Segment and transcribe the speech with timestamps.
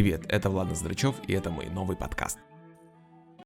[0.00, 2.38] Привет, это Влад Ноздрачев и это мой новый подкаст.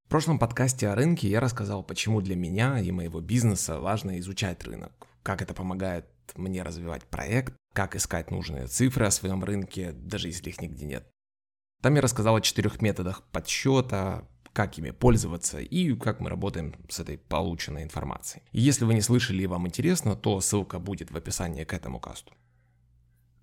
[0.05, 4.63] В прошлом подкасте о рынке я рассказал, почему для меня и моего бизнеса важно изучать
[4.63, 4.93] рынок,
[5.25, 6.07] как это помогает
[6.37, 11.11] мне развивать проект, как искать нужные цифры о своем рынке, даже если их нигде нет.
[11.83, 17.01] Там я рассказал о четырех методах подсчета, как ими пользоваться и как мы работаем с
[17.01, 18.45] этой полученной информацией.
[18.53, 21.99] И если вы не слышали и вам интересно, то ссылка будет в описании к этому
[21.99, 22.33] касту.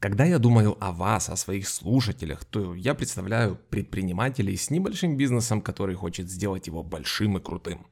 [0.02, 5.61] Когда я думаю о вас, о своих слушателях, то я представляю предпринимателей с небольшим бизнесом,
[5.61, 7.86] который хочет сделать его большим и крутым.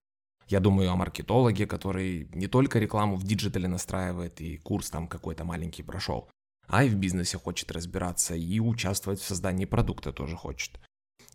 [0.48, 5.44] Я думаю о маркетологе, который не только рекламу в диджитале настраивает и курс там какой-то
[5.44, 6.28] маленький прошел,
[6.68, 10.80] а и в бизнесе хочет разбираться и участвовать в создании продукта тоже хочет.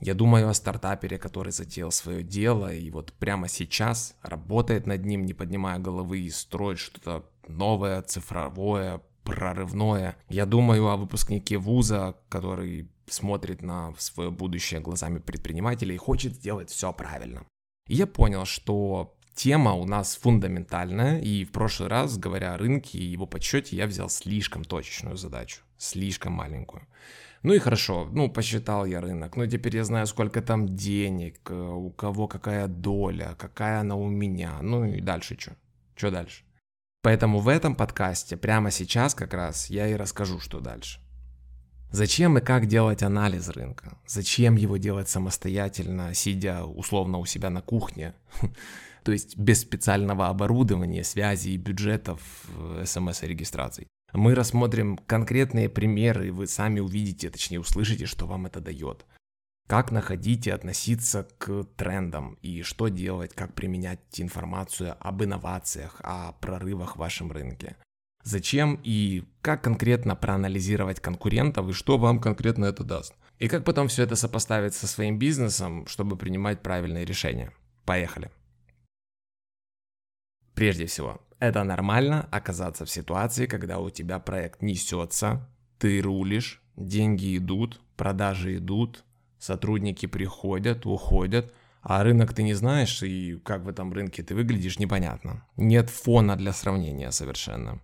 [0.00, 5.24] Я думаю о стартапере, который затеял свое дело и вот прямо сейчас работает над ним,
[5.24, 10.16] не поднимая головы и строит что-то новое, цифровое, прорывное.
[10.28, 16.70] Я думаю о выпускнике вуза, который смотрит на свое будущее глазами предпринимателя и хочет сделать
[16.70, 17.44] все правильно.
[17.86, 22.98] И я понял, что тема у нас фундаментальная, и в прошлый раз, говоря о рынке
[22.98, 26.86] и его подсчете, я взял слишком точечную задачу, слишком маленькую.
[27.42, 31.54] Ну и хорошо, ну посчитал я рынок, ну теперь я знаю, сколько там денег, э,
[31.54, 35.54] у кого какая доля, какая она у меня, ну и дальше что?
[35.94, 36.42] Что дальше?
[37.04, 41.00] Поэтому в этом подкасте прямо сейчас как раз я и расскажу, что дальше.
[41.90, 43.98] Зачем и как делать анализ рынка?
[44.06, 48.14] Зачем его делать самостоятельно, сидя условно у себя на кухне?
[49.04, 52.22] То есть без специального оборудования, связи бюджетов
[52.56, 53.86] э, и регистраций.
[54.14, 59.04] Мы рассмотрим конкретные примеры, и вы сами увидите, точнее услышите, что вам это дает.
[59.66, 66.32] Как находить и относиться к трендам и что делать, как применять информацию об инновациях, о
[66.32, 67.76] прорывах в вашем рынке.
[68.22, 73.14] Зачем и как конкретно проанализировать конкурентов и что вам конкретно это даст.
[73.38, 77.52] И как потом все это сопоставить со своим бизнесом, чтобы принимать правильные решения.
[77.84, 78.30] Поехали.
[80.54, 87.36] Прежде всего, это нормально оказаться в ситуации, когда у тебя проект несется, ты рулишь, деньги
[87.36, 89.04] идут, продажи идут,
[89.44, 94.78] сотрудники приходят, уходят, а рынок ты не знаешь, и как в этом рынке ты выглядишь,
[94.78, 95.44] непонятно.
[95.56, 97.80] Нет фона для сравнения совершенно.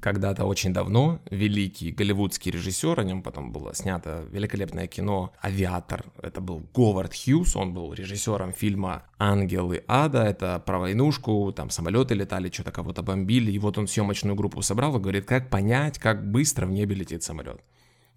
[0.00, 6.06] Когда-то очень давно великий голливудский режиссер, о нем потом было снято великолепное кино «Авиатор».
[6.22, 10.22] Это был Говард Хьюз, он был режиссером фильма «Ангелы ада».
[10.22, 13.52] Это про войнушку, там самолеты летали, что-то кого-то бомбили.
[13.52, 17.22] И вот он съемочную группу собрал и говорит, как понять, как быстро в небе летит
[17.22, 17.60] самолет.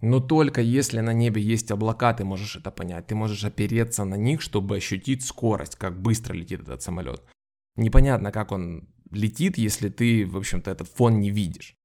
[0.04, 3.06] Но только если на небе есть облака, ты можешь это понять.
[3.06, 7.22] Ты можешь опереться на них, чтобы ощутить скорость, как быстро летит этот самолет.
[7.76, 11.78] Непонятно, как он летит, если ты, в общем-то, этот фон не видишь.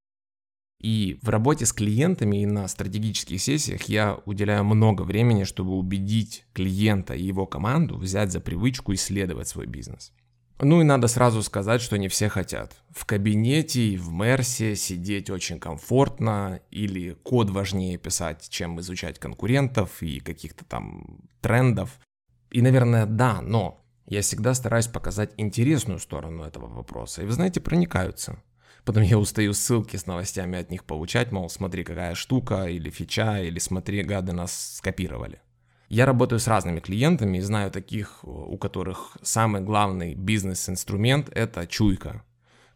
[0.81, 6.46] И в работе с клиентами и на стратегических сессиях я уделяю много времени, чтобы убедить
[6.52, 10.12] клиента и его команду взять за привычку исследовать свой бизнес.
[10.62, 12.75] Ну и надо сразу сказать, что не все хотят.
[12.90, 20.03] В кабинете и в Мерсе сидеть очень комфортно или код важнее писать, чем изучать конкурентов
[20.03, 21.97] и каких-то там трендов.
[22.52, 27.22] И, наверное, да, но я всегда стараюсь показать интересную сторону этого вопроса.
[27.22, 28.44] И вы знаете, проникаются.
[28.84, 33.40] Потом я устаю ссылки с новостями от них получать, мол, смотри, какая штука, или фича,
[33.41, 35.40] или смотри, гады нас скопировали.
[35.89, 42.23] Я работаю с разными клиентами и знаю таких, у которых самый главный бизнес-инструмент– это чуйка.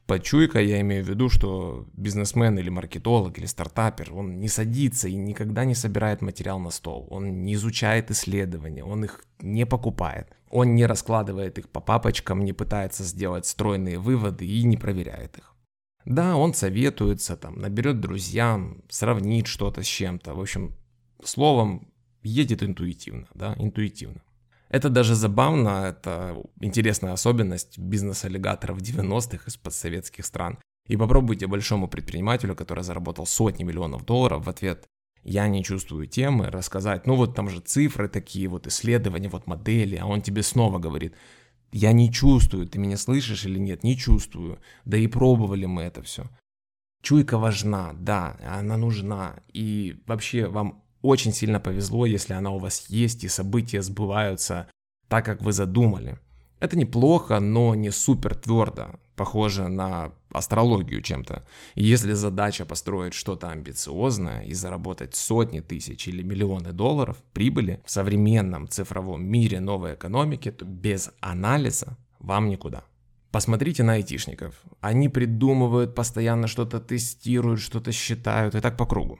[0.07, 5.07] Под чуйкой я имею в виду, что бизнесмен или маркетолог или стартапер, он не садится
[5.07, 10.35] и никогда не собирает материал на стол, он не изучает исследования, он их не покупает,
[10.49, 15.53] он не раскладывает их по папочкам, не пытается сделать стройные выводы и не проверяет их.
[16.03, 20.33] Да, он советуется, там, наберет друзьям, сравнит что-то с чем-то.
[20.33, 20.75] В общем,
[21.23, 21.92] словом,
[22.23, 24.21] едет интуитивно, да, интуитивно.
[24.69, 30.57] Это даже забавно, это интересная особенность бизнес-аллигаторов 90-х из подсоветских стран.
[30.87, 34.87] И попробуйте большому предпринимателю, который заработал сотни миллионов долларов, в ответ
[35.23, 39.95] «я не чувствую темы», рассказать, ну вот там же цифры такие, вот исследования, вот модели,
[39.95, 41.15] а он тебе снова говорит
[41.71, 44.59] «я не чувствую, ты меня слышишь или нет, не чувствую».
[44.85, 46.25] Да и пробовали мы это все.
[47.01, 49.35] Чуйка важна, да, она нужна.
[49.53, 54.67] И вообще вам очень сильно повезло, если она у вас есть и события сбываются
[55.09, 56.17] так, как вы задумали.
[56.59, 61.45] Это неплохо, но не супер твердо, похоже на астрологию чем-то.
[61.75, 68.69] Если задача построить что-то амбициозное и заработать сотни тысяч или миллионы долларов прибыли в современном
[68.69, 72.85] цифровом мире новой экономики, то без анализа вам никуда.
[73.29, 74.61] Посмотрите на айтишников.
[74.79, 79.19] Они придумывают, постоянно что-то тестируют, что-то считают и так по кругу.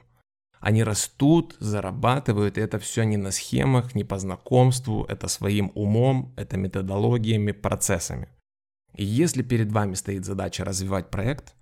[0.64, 6.34] Они растут, зарабатывают, и это все не на схемах, не по знакомству, это своим умом,
[6.38, 8.30] это методологиями, процессами.
[8.96, 11.54] И если перед вами стоит задача развивать проект,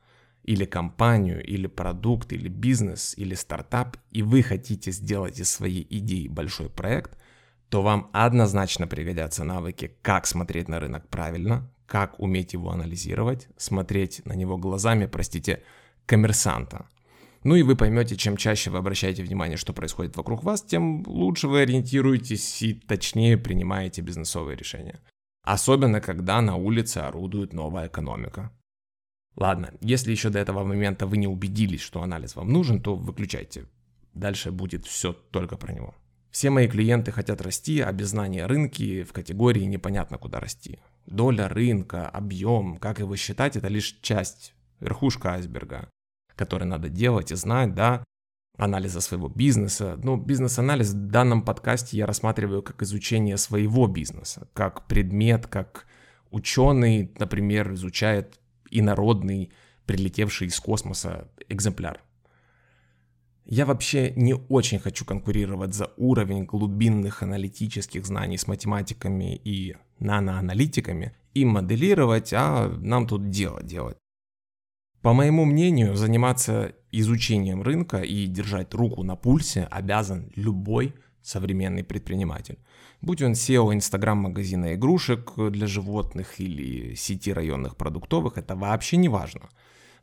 [0.43, 6.27] или компанию, или продукт, или бизнес, или стартап, и вы хотите сделать из своей идеи
[6.27, 7.17] большой проект,
[7.69, 14.23] то вам однозначно пригодятся навыки, как смотреть на рынок правильно, как уметь его анализировать, смотреть
[14.25, 15.63] на него глазами, простите,
[16.05, 16.85] коммерсанта.
[17.43, 21.47] Ну и вы поймете, чем чаще вы обращаете внимание, что происходит вокруг вас, тем лучше
[21.47, 24.99] вы ориентируетесь и точнее принимаете бизнесовые решения.
[25.43, 28.51] Особенно, когда на улице орудует новая экономика.
[29.35, 33.65] Ладно, если еще до этого момента вы не убедились, что анализ вам нужен, то выключайте.
[34.13, 35.95] Дальше будет все только про него.
[36.29, 40.79] Все мои клиенты хотят расти, а без знания рынки в категории непонятно куда расти.
[41.07, 45.89] Доля рынка, объем, как его считать, это лишь часть, верхушка айсберга,
[46.41, 48.03] который надо делать и знать, да,
[48.57, 49.99] анализа своего бизнеса.
[50.03, 55.85] Ну, бизнес-анализ в данном подкасте я рассматриваю как изучение своего бизнеса, как предмет, как
[56.31, 58.39] ученый, например, изучает
[58.71, 59.51] инородный,
[59.85, 62.01] прилетевший из космоса экземпляр.
[63.45, 71.15] Я вообще не очень хочу конкурировать за уровень глубинных аналитических знаний с математиками и наноаналитиками
[71.35, 74.00] и моделировать, а нам тут дело делать.
[75.01, 80.93] По моему мнению, заниматься изучением рынка и держать руку на пульсе обязан любой
[81.23, 82.59] современный предприниматель.
[83.01, 89.49] Будь он SEO инстаграм-магазина игрушек для животных или сети районных продуктовых, это вообще не важно.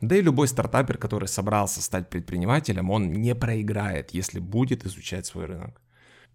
[0.01, 5.47] Да и любой стартапер, который собрался стать предпринимателем, он не проиграет, если будет изучать свой
[5.47, 5.81] рынок.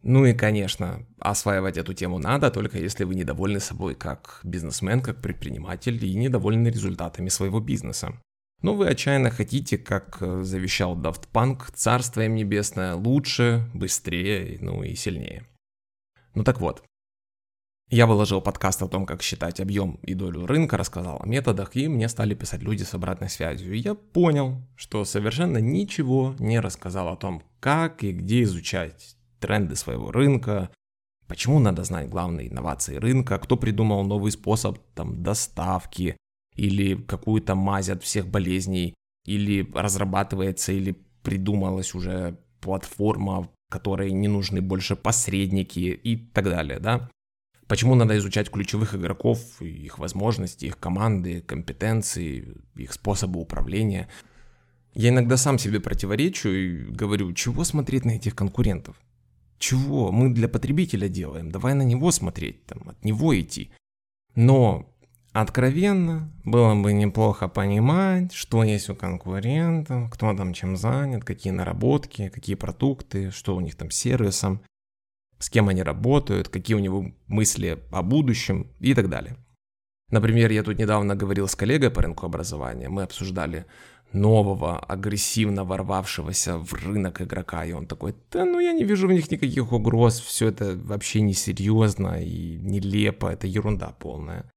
[0.04, 5.22] Ну и, конечно, осваивать эту тему надо, только если вы недовольны собой как бизнесмен, как
[5.22, 8.14] предприниматель и недовольны результатами своего бизнеса.
[8.64, 14.96] Но вы отчаянно хотите, как завещал Daft Punk, царство им небесное, лучше, быстрее, ну и
[14.96, 15.46] сильнее.
[16.34, 16.84] Ну так вот,
[17.90, 21.88] я выложил подкаст о том, как считать объем и долю рынка, рассказал о методах, и
[21.88, 23.74] мне стали писать люди с обратной связью.
[23.74, 29.76] И я понял, что совершенно ничего не рассказал о том, как и где изучать тренды
[29.76, 30.72] своего рынка,
[31.28, 36.18] почему надо знать главные инновации рынка, кто придумал новый способ там, доставки,
[36.56, 38.94] или какую-то мазь от всех болезней,
[39.26, 47.10] или разрабатывается, или придумалась уже платформа, которой не нужны больше посредники и так далее, да.
[47.68, 54.10] Почему надо изучать ключевых игроков, их возможности, их команды, компетенции, их способы управления.
[54.94, 58.96] Я иногда сам себе противоречу и говорю, чего смотреть на этих конкурентов?
[59.58, 60.12] Чего?
[60.12, 63.72] Мы для потребителя делаем, давай на него смотреть, там, от него идти.
[64.36, 64.93] Но
[65.34, 72.30] Откровенно, было бы неплохо понимать, что есть у конкурентов, кто там чем занят, какие наработки,
[72.30, 74.62] какие продукты, что у них там с сервисом,
[75.40, 79.36] с кем они работают, какие у него мысли о будущем и так далее.
[80.12, 83.66] Например, я тут недавно говорил с коллегой по рынку образования, мы обсуждали
[84.12, 89.12] нового, агрессивно ворвавшегося в рынок игрока, и он такой, да ну я не вижу в
[89.12, 94.53] них никаких угроз, все это вообще несерьезно и нелепо, это ерунда полная.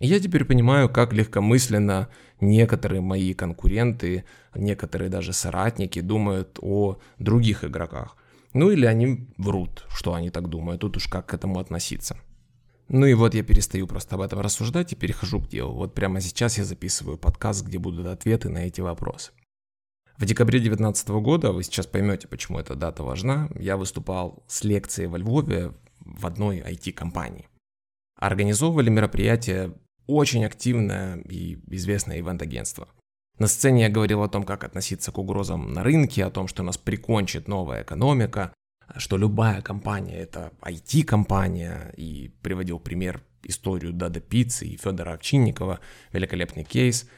[0.00, 2.08] Я теперь понимаю, как легкомысленно
[2.40, 4.24] некоторые мои конкуренты,
[4.54, 8.16] некоторые даже соратники думают о других игроках.
[8.54, 12.16] Ну или они врут, что они так думают, тут уж как к этому относиться.
[12.88, 15.74] Ну и вот я перестаю просто об этом рассуждать и перехожу к делу.
[15.74, 19.32] Вот прямо сейчас я записываю подкаст, где будут ответы на эти вопросы.
[20.16, 25.08] В декабре 2019 года, вы сейчас поймете, почему эта дата важна, я выступал с лекцией
[25.08, 27.48] во Львове в одной IT-компании.
[28.16, 29.74] Организовывали мероприятие
[30.10, 32.88] очень активное и известное ивент-агентство.
[33.38, 36.62] На сцене я говорил о том, как относиться к угрозам на рынке, о том, что
[36.62, 38.52] нас прикончит новая экономика,
[38.96, 45.80] что любая компания– это IT-компания, и приводил пример историю Дада Пиццы и Федора Овчинникова,
[46.12, 47.08] великолепный кейс.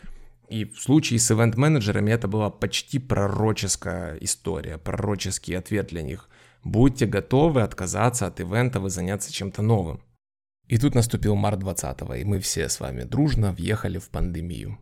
[0.49, 6.29] И в случае с ивент-менеджерами это была почти пророческая история, пророческий ответ для них.
[6.63, 10.03] Будьте готовы отказаться от ивентов и заняться чем-то новым.
[10.69, 14.79] И тут наступил март 20 и мы все с вами дружно въехали в пандемию.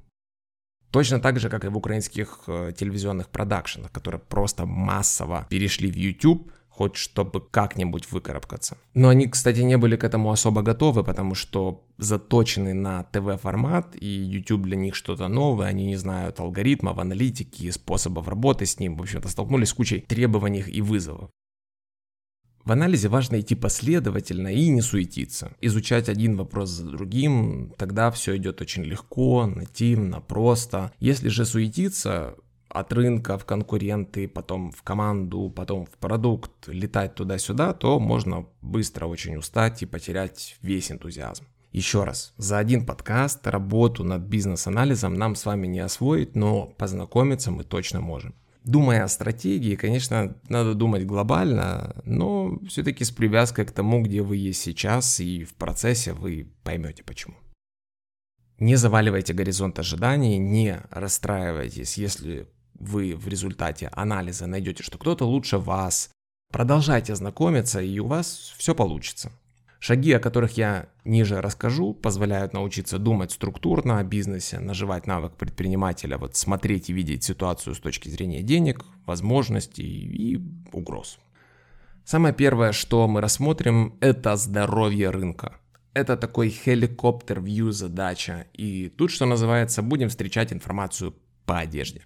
[0.91, 5.97] Точно так же, как и в украинских э, телевизионных продакшенах, которые просто массово перешли в
[5.97, 8.77] YouTube, хоть чтобы как-нибудь выкарабкаться.
[8.95, 14.07] Но они, кстати, не были к этому особо готовы, потому что заточены на ТВ-формат, и
[14.07, 19.03] YouTube для них что-то новое, они не знают алгоритмов, аналитики, способов работы с ним, в
[19.03, 21.31] общем-то, столкнулись с кучей требований и вызовов.
[22.71, 25.50] В анализе важно идти последовательно и не суетиться.
[25.61, 30.93] Изучать один вопрос за другим, тогда все идет очень легко, нативно, просто.
[31.00, 32.37] Если же суетиться,
[32.69, 39.07] от рынка в конкуренты, потом в команду, потом в продукт, летать туда-сюда, то можно быстро
[39.07, 41.47] очень устать и потерять весь энтузиазм.
[41.73, 47.50] Еще раз, за один подкаст работу над бизнес-анализом нам с вами не освоить, но познакомиться
[47.50, 48.33] мы точно можем.
[48.64, 54.37] Думая о стратегии, конечно, надо думать глобально, но все-таки с привязкой к тому, где вы
[54.37, 57.35] есть сейчас, и в процессе вы поймете почему.
[58.59, 65.57] Не заваливайте горизонт ожиданий, не расстраивайтесь, если вы в результате анализа найдете, что кто-то лучше
[65.57, 66.11] вас.
[66.52, 69.33] Продолжайте знакомиться, и у вас все получится.
[69.83, 76.19] Шаги, о которых я ниже расскажу, позволяют научиться думать структурно о бизнесе, наживать навык предпринимателя,
[76.19, 80.39] вот смотреть и видеть ситуацию с точки зрения денег, возможностей и
[80.73, 81.19] угроз.
[82.05, 85.57] Самое первое, что мы рассмотрим, это здоровье рынка.
[85.95, 91.15] Это такой хеликоптер-вью задача, и тут, что называется, будем встречать информацию
[91.47, 92.03] по одежде.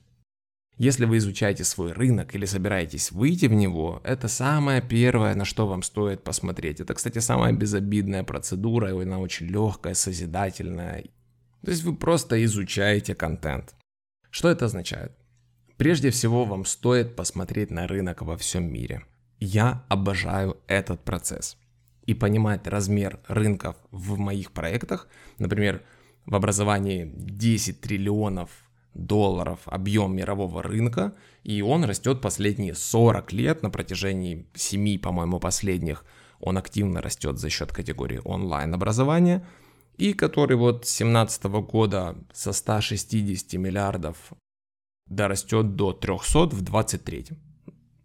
[0.77, 5.69] Если вы изучаете свой рынок или собираетесь выйти в него, это самое первое, на что
[5.69, 6.81] вам стоит посмотреть.
[6.81, 11.05] Это, кстати, самая безобидная процедура, и она очень легкая, созидательная.
[11.65, 13.77] То есть вы просто изучаете контент.
[14.31, 15.13] Что это означает?
[15.77, 19.05] Прежде всего, вам стоит посмотреть на рынок во всем мире.
[19.39, 21.57] Я обожаю этот процесс.
[22.05, 25.83] И понимать размер рынков в моих проектах, например,
[26.27, 28.51] в образовании 10 триллионов
[28.95, 36.05] долларов объем мирового рынка, и он растет последние 40 лет на протяжении 7, по-моему, последних.
[36.41, 39.47] Он активно растет за счет категории онлайн-образования,
[39.97, 44.33] и который вот с 2017 года со 160 миллиардов
[45.07, 47.27] дорастет до 300 в 2023.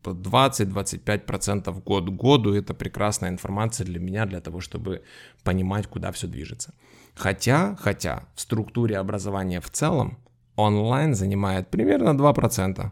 [0.03, 5.03] 20-25% год к году это прекрасная информация для меня, для того, чтобы
[5.43, 6.73] понимать, куда все движется.
[7.15, 10.17] Хотя, хотя в структуре образования в целом
[10.59, 12.91] онлайн занимает примерно 2%.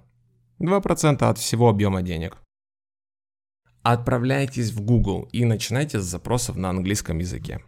[0.59, 2.37] 2% от всего объема денег.
[3.83, 7.61] Отправляйтесь в Google и начинайте с запросов на английском языке.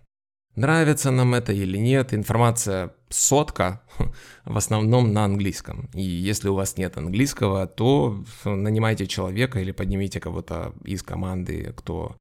[0.56, 3.82] Нравится нам это или нет, информация сотка,
[4.46, 5.89] в основном на английском.
[5.94, 12.18] И если у вас нет английского, то нанимайте человека или поднимите кого-то из команды, кто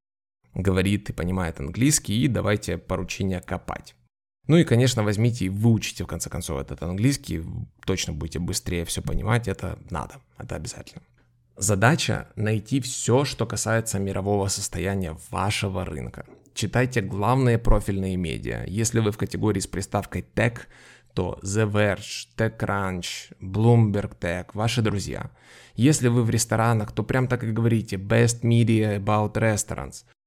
[0.53, 3.95] говорит и понимает английский, и давайте поручение копать.
[4.49, 7.43] Ну и, конечно, возьмите и выучите, в конце концов, этот английский.
[7.85, 9.47] Точно будете быстрее все понимать.
[9.47, 11.03] Это надо, это обязательно.
[11.55, 16.25] Задача– найти все, что касается мирового состояния вашего рынка.
[16.55, 18.63] Читайте главные профильные медиа.
[18.65, 20.57] Если вы в категории с приставкой Tech,
[21.13, 25.29] то The Verge, TechCrunch, Bloomberg Tech– ваши друзья.
[25.75, 30.05] Если вы в ресторанах, то прям так и говорите Best Media About Restaurants–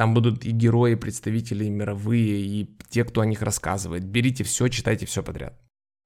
[0.00, 4.02] там будут и герои, представители мировые, и те, кто о них рассказывает.
[4.02, 5.60] Берите все, читайте все подряд.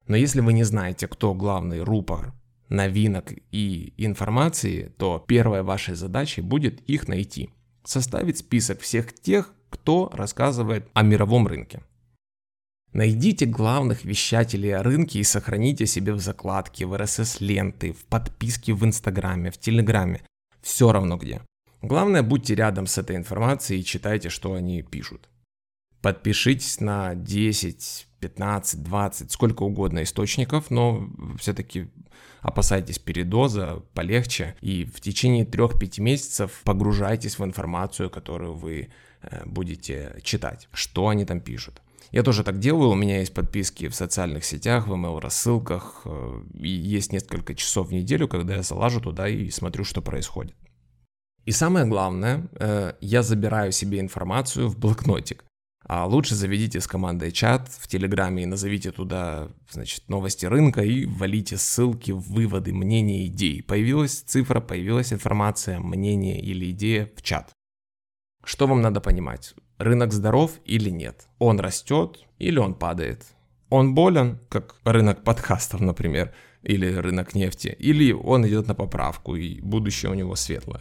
[0.09, 2.35] Но если вы не знаете, кто главный рупор
[2.69, 7.51] новинок и информации, то первой вашей задачей будет их найти.
[7.85, 11.81] Составить список всех тех, кто рассказывает о мировом рынке.
[12.93, 18.85] Найдите главных вещателей о рынке и сохраните себе в закладке, в RSS-ленты, в подписке в
[18.85, 20.27] Инстаграме, в Телеграме.
[20.63, 21.43] Все равно где.
[21.85, 25.29] Главное, будьте рядом с этой информацией и читайте, что они пишут.
[26.01, 31.89] Подпишитесь на 10, 15, 20, сколько угодно источников, но все-таки
[32.41, 34.57] опасайтесь передоза, полегче.
[34.63, 38.89] И в течение 3-5 месяцев погружайтесь в информацию, которую вы
[39.21, 41.83] э, будете читать, что они там пишут.
[42.13, 46.69] Я тоже так делаю, у меня есть подписки в социальных сетях, в email-рассылках, э, и
[46.69, 50.57] есть несколько часов в неделю, когда я залажу туда и смотрю, что происходит.
[51.45, 55.45] И самое главное, э, я забираю себе информацию в блокнотик.
[55.87, 61.05] А лучше заведите с командой чат в Телеграме и назовите туда, значит, новости рынка и
[61.05, 63.61] ввалите ссылки, выводы, мнения, идеи.
[63.61, 67.53] Появилась цифра, появилась информация, мнение или идея в чат.
[68.43, 69.55] Что вам надо понимать?
[69.77, 71.29] Рынок здоров или нет?
[71.39, 73.27] Он растет или он падает?
[73.69, 76.33] Он болен, как рынок подкастов, например,
[76.63, 80.81] или рынок нефти, или он идет на поправку и будущее у него светлое?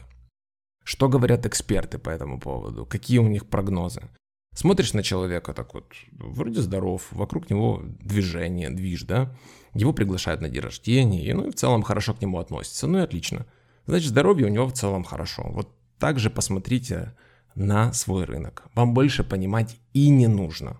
[0.84, 2.86] Что говорят эксперты по этому поводу?
[2.86, 4.10] Какие у них прогнозы?
[4.56, 9.36] Смотришь на человека так вот, вроде здоров, вокруг него движение, движ, да?
[9.74, 13.00] Его приглашают на день рождения, и ну и в целом хорошо к нему относятся, ну
[13.00, 13.48] и отлично.
[13.88, 15.44] Значит, здоровье у него в целом хорошо.
[15.50, 17.16] Вот так же посмотрите
[17.56, 18.64] на свой рынок.
[18.76, 20.80] Вам больше понимать и не нужно.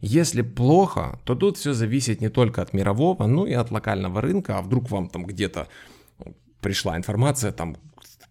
[0.00, 4.58] Если плохо, то тут все зависит не только от мирового, но и от локального рынка,
[4.58, 5.68] а вдруг вам там где-то
[6.60, 7.76] пришла информация, там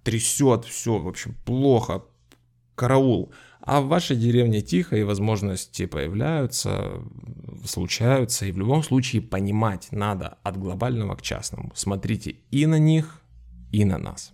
[0.03, 2.03] трясет, все, в общем, плохо,
[2.75, 3.31] караул.
[3.61, 7.03] А в вашей деревне тихо, и возможности появляются,
[7.65, 11.71] случаются, и в любом случае понимать надо от глобального к частному.
[11.75, 13.21] Смотрите и на них,
[13.71, 14.33] и на нас.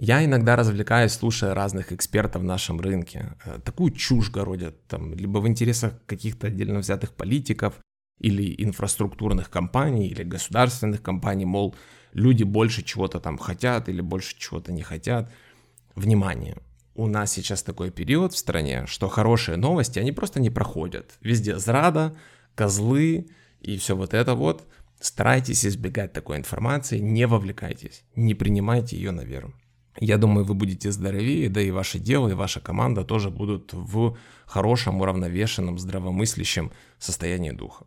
[0.00, 3.34] Я иногда развлекаюсь, слушая разных экспертов в нашем рынке.
[3.44, 7.74] Э, такую чушь городят, там, либо в интересах каких-то отдельно взятых политиков,
[8.18, 11.74] или инфраструктурных компаний, или государственных компаний, мол,
[12.12, 15.30] люди больше чего-то там хотят или больше чего-то не хотят.
[15.94, 16.56] Внимание,
[16.94, 21.16] у нас сейчас такой период в стране, что хорошие новости, они просто не проходят.
[21.20, 22.16] Везде зрада,
[22.54, 23.28] козлы
[23.60, 24.66] и все вот это вот.
[25.00, 29.54] Старайтесь избегать такой информации, не вовлекайтесь, не принимайте ее на веру.
[30.00, 34.16] Я думаю, вы будете здоровее, да и ваше дело, и ваша команда тоже будут в
[34.46, 37.86] хорошем, уравновешенном, здравомыслящем состоянии духа.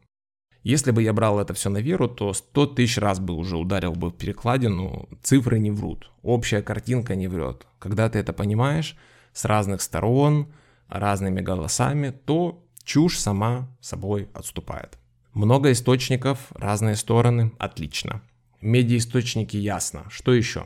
[0.64, 3.94] Если бы я брал это все на веру, то 100 тысяч раз бы уже ударил
[3.94, 7.66] бы в перекладину, цифры не врут, общая картинка не врет.
[7.80, 8.96] Когда ты это понимаешь
[9.34, 10.54] с разных сторон,
[10.88, 15.00] разными голосами, то чушь сама собой отступает.
[15.34, 18.22] Много источников, разные стороны, отлично.
[18.62, 20.06] Медиаисточники ясно.
[20.10, 20.66] Что еще?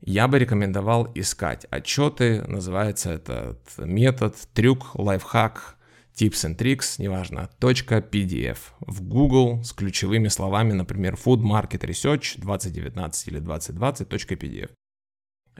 [0.00, 5.75] Я бы рекомендовал искать отчеты, называется этот метод, трюк, лайфхак,
[6.18, 13.28] tips and tricks, неважно, .pdf в Google с ключевыми словами, например, Food Market Research 2019
[13.28, 14.70] или 2020 .pdf.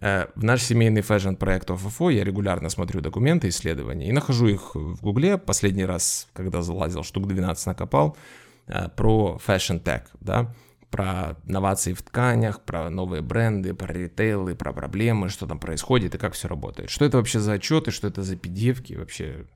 [0.00, 4.74] Э, в наш семейный fashion проект ОФФО я регулярно смотрю документы, исследования и нахожу их
[4.74, 5.38] в Гугле.
[5.38, 8.16] Последний раз, когда залазил, штук 12 накопал,
[8.66, 10.54] э, про tech, да,
[10.90, 16.18] про новации в тканях, про новые бренды, про ритейлы, про проблемы, что там происходит и
[16.18, 16.90] как все работает.
[16.90, 19.46] Что это вообще за отчеты, что это за pdf вообще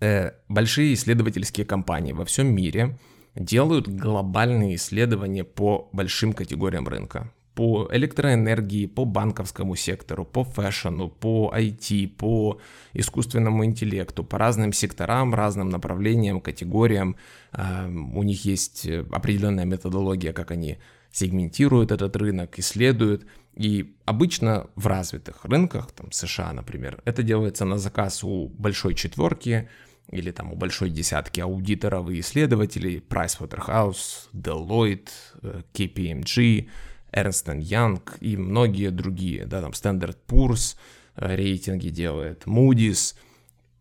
[0.00, 2.98] э, большие исследовательские компании во всем мире
[3.34, 7.32] делают глобальные исследования по большим категориям рынка.
[7.54, 12.60] По электроэнергии, по банковскому сектору, по фэшну, по IT, по
[12.92, 17.16] искусственному интеллекту, по разным секторам, разным направлениям, категориям.
[17.52, 20.78] Э, у них есть определенная методология, как они
[21.16, 23.26] сегментируют этот рынок, исследуют.
[23.54, 29.68] И обычно в развитых рынках, там США, например, это делается на заказ у большой четверки,
[30.10, 35.08] или там у большой десятки аудиторов и исследователей, Pricewaterhouse, Deloitte,
[35.42, 36.68] э, KPMG,
[37.12, 40.76] Ernst Young и многие другие, да, там Standard Poor's
[41.16, 43.14] э, рейтинги делает, Moody's,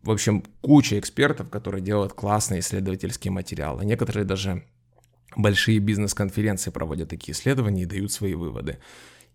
[0.04, 3.84] в общем, куча экспертов, которые делают классные исследовательские материалы.
[3.84, 4.64] Некоторые даже
[5.36, 8.80] большие бизнес-конференции проводят такие исследования и дают свои выводы.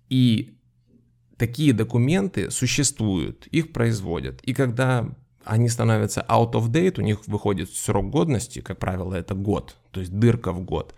[0.09, 0.55] И
[1.37, 4.41] такие документы существуют, их производят.
[4.43, 5.09] И когда
[5.45, 10.01] они становятся out of date, у них выходит срок годности, как правило, это год, то
[10.01, 10.95] есть дырка в год.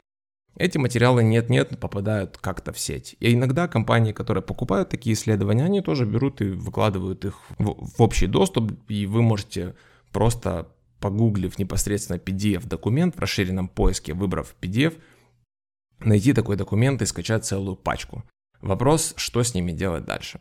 [0.56, 3.16] Эти материалы нет-нет попадают как-то в сеть.
[3.20, 8.02] И иногда компании, которые покупают такие исследования, они тоже берут и выкладывают их в, в
[8.02, 9.74] общий доступ, и вы можете
[10.12, 10.68] просто
[11.02, 14.94] погуглив непосредственно PDF-документ в расширенном поиске, выбрав PDF,
[16.00, 18.22] найти такой документ и скачать целую пачку.
[18.60, 20.40] Вопрос, что с ними делать дальше.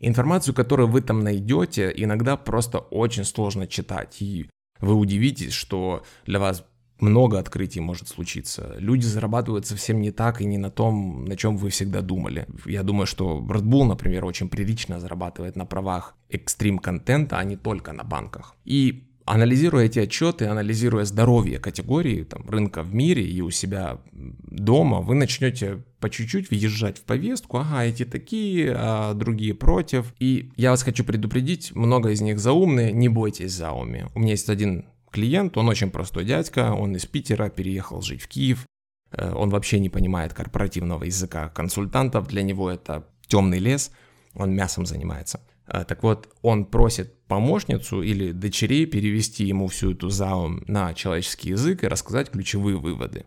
[0.00, 4.22] Информацию, которую вы там найдете, иногда просто очень сложно читать.
[4.22, 4.48] И
[4.80, 6.64] вы удивитесь, что для вас
[6.98, 8.74] много открытий может случиться.
[8.78, 12.46] Люди зарабатывают совсем не так и не на том, на чем вы всегда думали.
[12.64, 17.92] Я думаю, что Red Bull, например, очень прилично зарабатывает на правах экстрим-контента, а не только
[17.92, 18.56] на банках.
[18.64, 25.00] И анализируя эти отчеты, анализируя здоровье категории там, рынка в мире и у себя дома,
[25.00, 30.12] вы начнете по чуть-чуть въезжать в повестку, ага, эти такие, а другие против.
[30.18, 34.06] И я вас хочу предупредить, много из них заумные, не бойтесь зауми.
[34.14, 38.28] У меня есть один клиент, он очень простой дядька, он из Питера переехал жить в
[38.28, 38.66] Киев,
[39.12, 43.92] э, он вообще не понимает корпоративного языка консультантов, для него это темный лес,
[44.34, 45.40] он мясом занимается.
[45.72, 51.50] Э, так вот, он просит помощницу или дочерей перевести ему всю эту заум на человеческий
[51.50, 53.24] язык и рассказать ключевые выводы.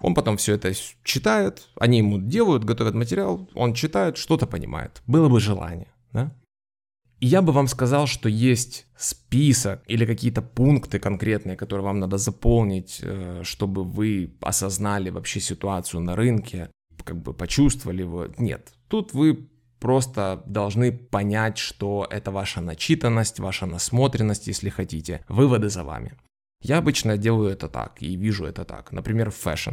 [0.00, 0.72] Он потом все это
[1.04, 5.02] читает, они ему делают, готовят материал, он читает, что-то понимает.
[5.06, 6.34] Было бы желание, да?
[7.20, 12.98] Я бы вам сказал, что есть список или какие-то пункты конкретные, которые вам надо заполнить,
[13.02, 16.70] э, чтобы вы осознали вообще ситуацию на рынке,
[17.04, 18.26] как бы почувствовали его.
[18.36, 19.48] Нет, тут вы
[19.84, 25.20] просто должны понять, что это ваша начитанность, ваша насмотренность, если хотите.
[25.28, 26.14] Выводы за вами.
[26.62, 28.92] Я обычно делаю это так и вижу это так.
[28.92, 29.72] Например, fashion.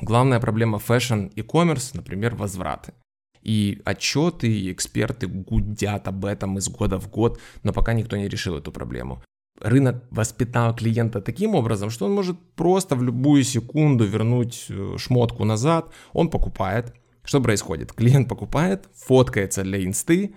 [0.00, 2.94] Главная проблема fashion e-commerce, например, возвраты.
[3.42, 8.28] И отчеты, и эксперты гудят об этом из года в год, но пока никто не
[8.28, 9.22] решил эту проблему.
[9.60, 15.44] Рынок воспитал клиента таким образом, что он может просто в любую секунду вернуть э, шмотку
[15.44, 16.94] назад, он покупает,
[17.30, 17.92] что происходит?
[17.92, 20.34] Клиент покупает, фоткается для инсты,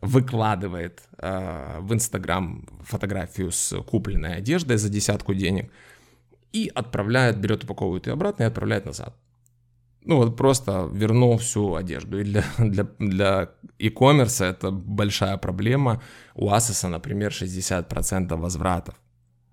[0.00, 5.70] выкладывает э, в Инстаграм фотографию с купленной одеждой за десятку денег
[6.52, 9.16] и отправляет, берет, упаковывает ее обратно и отправляет назад.
[10.02, 12.18] Ну вот просто вернул всю одежду.
[12.18, 16.02] И для, для, для e-commerce это большая проблема.
[16.34, 18.96] У Asus, например, 60% возвратов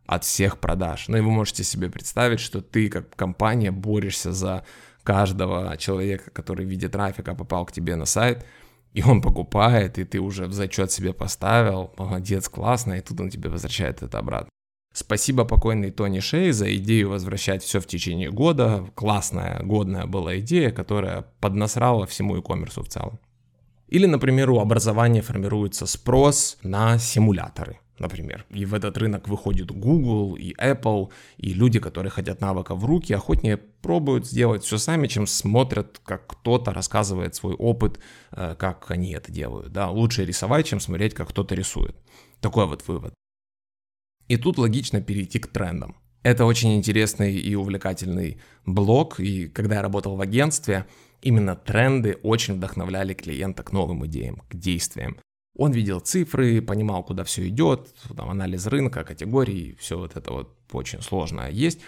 [0.08, 1.10] от всех продаж.
[1.10, 4.66] Ну и вы можете себе представить, что ты как компания борешься за
[5.04, 8.46] каждого человека, который в виде трафика попал к тебе на сайт–
[8.94, 13.30] и он покупает, и ты уже в зачет себе поставил, молодец, классно, и тут он
[13.30, 14.50] тебе возвращает это обратно.
[14.94, 18.86] Спасибо покойный Тони Шей за идею возвращать все в течение года.
[18.94, 23.18] Классная, годная была идея, которая поднасрала всему e-commerce в целом.
[23.88, 28.46] Или, например, у образования формируется спрос на симуляторы например.
[28.50, 33.14] И в этот рынок выходит Google и Apple, и люди, которые хотят навыков в руки,
[33.14, 38.00] охотнее пробуют сделать все сами, чем смотрят, как кто-то рассказывает свой опыт,
[38.32, 39.72] э, как они это делают.
[39.72, 41.96] Да, лучше рисовать, чем смотреть, как кто-то рисует.
[42.42, 43.14] Такой вот вывод.
[44.28, 45.96] И тут логично перейти к трендам.
[46.24, 50.86] Это очень интересный и увлекательный блог, и когда я работал в агентстве,
[51.22, 55.18] именно тренды очень вдохновляли клиента к новым идеям, к действиям.
[55.58, 60.56] Он видел цифры, понимал, куда все идет, там, анализ рынка, категорий, все вот это вот
[60.72, 61.80] очень сложное есть.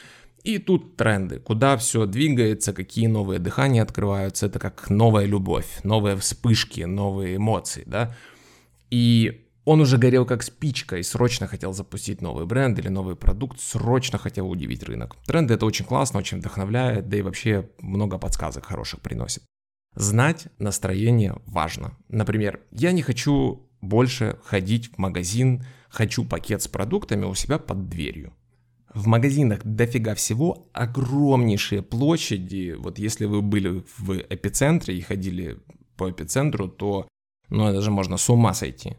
[0.44, 6.18] И тут тренды, куда все двигается, какие новые дыхания открываются, это как новая любовь, новые
[6.18, 8.14] вспышки, новые эмоции, да.
[8.90, 13.62] И он уже горел как спичка и срочно хотел запустить новый бренд или новый продукт,
[13.62, 15.16] срочно хотел удивить рынок.
[15.26, 19.44] Тренды это очень классно, очень вдохновляет, да и вообще много подсказок хороших приносит.
[19.96, 21.98] Знать настроение важно.
[22.10, 27.90] Например, я не хочу больше ходить в магазин, хочу пакет с продуктами у себя под
[27.90, 28.34] дверью.
[28.94, 32.76] В магазинах дофига всего, огромнейшие площади.
[32.78, 35.60] Вот если вы были в эпицентре и ходили
[35.98, 37.08] по эпицентру, то
[37.50, 38.98] ну, это же можно с ума сойти.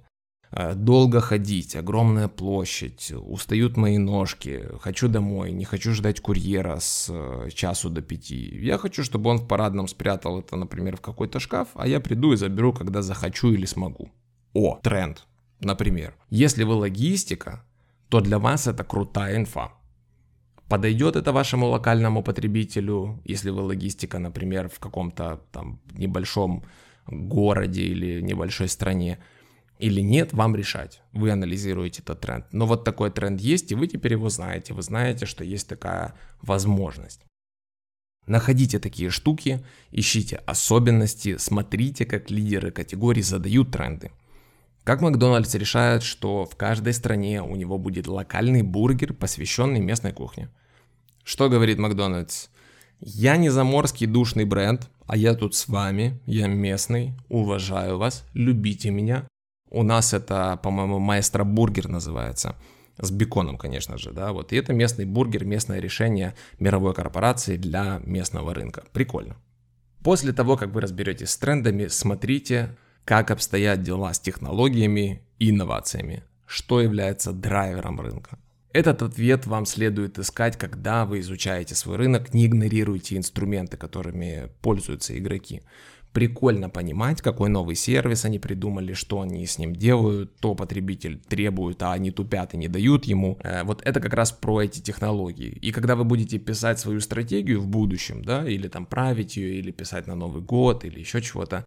[0.57, 7.09] Э, долго ходить, огромная площадь, устают мои ножки, хочу домой, не хочу ждать курьера с
[7.11, 8.57] э, часу до пяти.
[8.63, 12.33] Я хочу, чтобы он в парадном спрятал это, например, в какой-то шкаф, а я приду
[12.33, 14.11] и заберу, когда захочу или смогу.
[14.53, 15.27] О, тренд.
[15.59, 17.65] Например, если вы логистика,
[18.09, 19.73] то для вас это крутая инфа.
[20.69, 26.63] Подойдет это вашему локальному потребителю, если вы логистика, например, в каком-то там небольшом
[27.09, 29.19] городе или небольшой стране–
[29.79, 31.03] или нет, вам решать.
[31.13, 32.47] Вы анализируете этот тренд.
[32.53, 34.73] Но вот такой тренд есть, и вы теперь его знаете.
[34.73, 37.21] Вы знаете, что есть такая возможность.
[38.27, 44.13] Находите такие штуки, ищите особенности, смотрите, как лидеры категорий задают тренды.
[44.83, 50.49] Как Макдональдс решает, что в каждой стране у него будет локальный бургер, посвященный местной кухне.
[51.23, 52.49] Что говорит Макдональдс?
[53.01, 58.91] Я не заморский душный бренд, а я тут с вами, я местный, уважаю вас, любите
[58.91, 59.27] меня,
[59.75, 62.57] у нас это, по-моему, маэстро бургер называется.
[62.97, 64.53] С беконом, конечно же, да, вот.
[64.53, 68.85] И это местный бургер, местное решение мировой корпорации для местного рынка.
[68.93, 69.37] Прикольно.
[70.05, 76.23] После того, как вы разберетесь с трендами, смотрите, как обстоят дела с технологиями и инновациями.
[76.47, 78.39] Что является драйвером рынка.
[78.75, 85.17] Этот ответ вам следует искать, когда вы изучаете свой рынок, не игнорируйте инструменты, которыми пользуются
[85.17, 85.63] игроки
[86.15, 91.83] прикольно понимать, какой новый сервис они придумали, что они с ним делают, то потребитель требует,
[91.83, 93.39] а они тупят и не дают ему.
[93.43, 95.59] Э, вот это как раз про эти технологии.
[95.61, 99.73] И когда вы будете писать свою стратегию в будущем, да, или там править ее, или
[99.73, 101.65] писать на Новый год, или еще чего-то,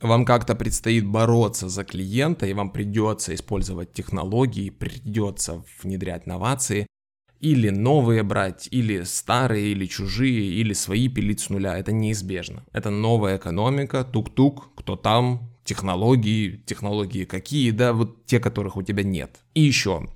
[0.00, 6.86] вам как-то предстоит бороться за клиента, и вам придется использовать технологии, придется внедрять новации,
[7.40, 11.78] или новые брать, или старые, или чужие, или свои пилить с нуля.
[11.78, 12.64] Это неизбежно.
[12.72, 19.02] Это новая экономика, тук-тук, кто там, технологии, технологии какие, да, вот те, которых у тебя
[19.02, 19.40] нет.
[19.54, 20.08] И еще,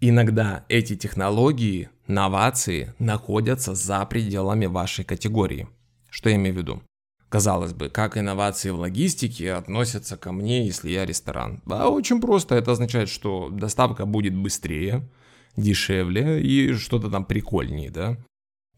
[0.00, 5.68] иногда эти технологии, новации находятся за пределами вашей категории.
[6.10, 6.82] Что я имею в виду?
[7.28, 11.60] Казалось бы, как инновации в логистике относятся ко мне, если я ресторан?
[11.66, 12.54] Да, очень просто.
[12.54, 15.08] Это означает, что доставка будет быстрее,
[15.56, 18.16] дешевле и что-то там прикольнее, да.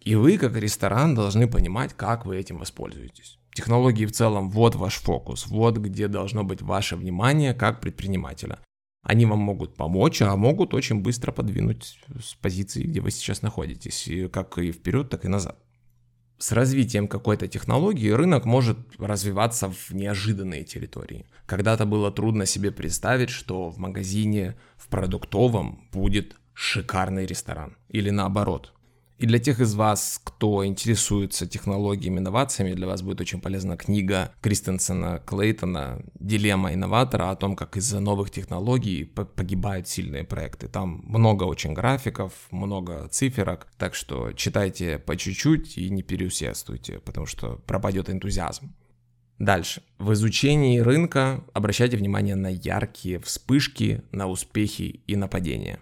[0.01, 3.39] И вы, как ресторан, должны понимать, как вы этим воспользуетесь.
[3.53, 8.61] Технологии в целом, вот ваш фокус, вот где должно быть ваше внимание как предпринимателя.
[9.03, 14.07] Они вам могут помочь, а могут очень быстро подвинуть с позиции, где вы сейчас находитесь,
[14.09, 15.59] и как и вперед, так и назад.
[16.39, 21.27] С развитием какой-то технологии рынок может развиваться в неожиданные территории.
[21.47, 27.77] Когда-то было трудно себе представить, что в магазине, в продуктовом будет шикарный ресторан.
[27.89, 28.73] Или наоборот.
[29.19, 34.33] И для тех из вас, кто интересуется технологиями, инновациями, для вас будет очень полезна книга
[34.41, 40.69] Кристенсена Клейтона «Дилемма инноватора» о том, как из-за новых технологий погибают сильные проекты.
[40.69, 47.27] Там много очень графиков, много циферок, так что читайте по чуть-чуть и не переусердствуйте, потому
[47.27, 48.73] что пропадет энтузиазм.
[49.41, 49.83] Дальше.
[49.99, 55.81] В изучении рынка обращайте внимание на яркие вспышки, на успехи и нападения.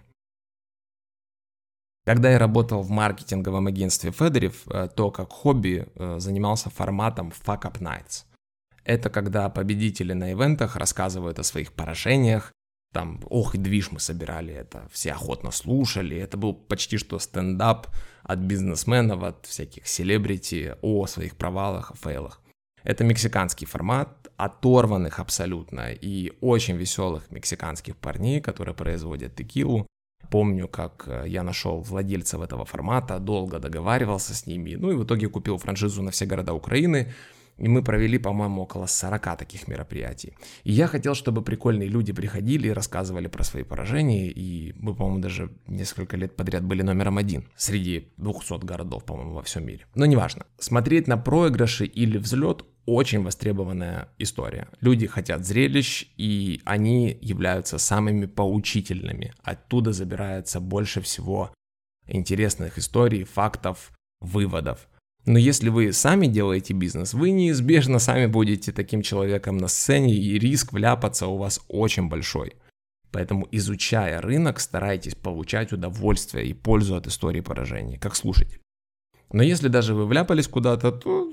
[2.07, 7.63] Когда я работал в маркетинговом агентстве Федорев, э, то как хобби э, занимался форматом Fuck
[7.63, 8.23] Up Nights.
[8.85, 12.53] Это когда победители на ивентах рассказывают о своих поражениях,
[12.93, 17.87] там, ох, и движ мы собирали, это все охотно слушали, это был почти что стендап
[18.23, 22.41] от бизнесменов, от всяких селебрити о своих провалах, о фейлах.
[22.83, 29.85] Это мексиканский формат, оторванных абсолютно и очень веселых мексиканских парней, которые производят текилу,
[30.29, 35.03] Помню, как э, я нашел владельцев этого формата, долго договаривался с ними, ну и в
[35.03, 37.07] итоге купил франшизу на все города Украины,
[37.57, 40.33] и мы провели, по-моему, около 40 таких мероприятий.
[40.63, 45.19] И я хотел, чтобы прикольные люди приходили и рассказывали про свои поражения, и мы, по-моему,
[45.19, 49.85] даже несколько лет подряд были номером один среди 200 городов, по-моему, во всем мире.
[49.95, 50.45] Но неважно.
[50.59, 54.69] Смотреть на проигрыши или взлет очень востребованная история.
[54.81, 59.33] Люди хотят зрелищ, и они являются самыми поучительными.
[59.43, 61.53] Оттуда забирается больше всего
[62.07, 64.87] интересных историй, фактов, выводов.
[65.25, 70.39] Но если вы сами делаете бизнес, вы неизбежно сами будете таким человеком на сцене, и
[70.39, 72.55] риск вляпаться у вас очень большой.
[73.11, 78.61] Поэтому, изучая рынок, старайтесь получать удовольствие и пользу от истории поражений, как слушатель.
[79.31, 81.26] Но если даже вы вляпались куда-то, то